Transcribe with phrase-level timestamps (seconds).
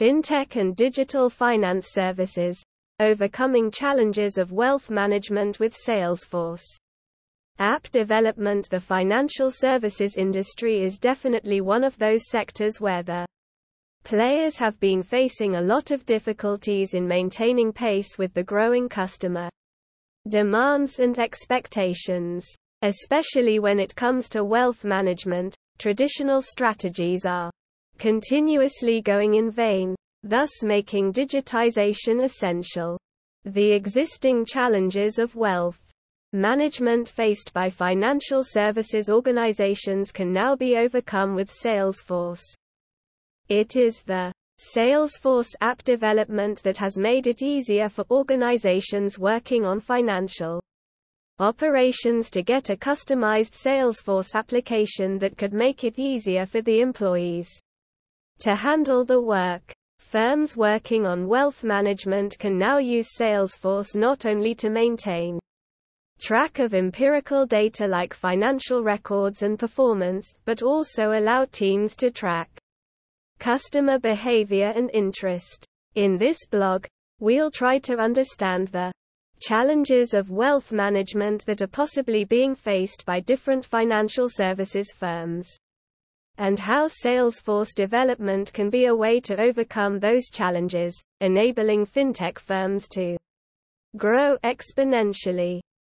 [0.00, 2.58] fintech and digital finance services,
[3.00, 6.64] overcoming challenges of wealth management with Salesforce.
[7.58, 13.26] App development The financial services industry is definitely one of those sectors where the
[14.02, 19.50] players have been facing a lot of difficulties in maintaining pace with the growing customer
[20.26, 22.46] demands and expectations.
[22.80, 27.49] Especially when it comes to wealth management, traditional strategies are
[28.00, 32.98] continuously going in vain, thus making digitization essential.
[33.44, 35.78] The existing challenges of wealth
[36.32, 42.40] management faced by financial services organizations can now be overcome with Salesforce.
[43.50, 44.32] It is the
[44.74, 50.62] Salesforce app development that has made it easier for organizations working on financial
[51.38, 57.60] operations to get a customized Salesforce application that could make it easier for the employees
[58.40, 59.72] to handle the work.
[59.98, 65.38] Firms working on wealth management can now use Salesforce not only to maintain
[66.18, 72.50] track of empirical data like financial records and performance, but also allow teams to track
[73.38, 75.64] customer behavior and interest.
[75.94, 76.86] In this blog,
[77.20, 78.92] we'll try to understand the
[79.40, 85.58] challenges of wealth management that are possibly being faced by different financial services firms
[86.40, 92.88] and how Salesforce development can be a way to overcome those challenges, enabling fintech firms
[92.88, 93.18] to
[93.98, 95.60] grow exponentially.